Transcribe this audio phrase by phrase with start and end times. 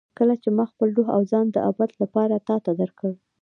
[0.19, 3.13] کله چې ما خپل روح او ځان د ابد لپاره تا ته درکړل.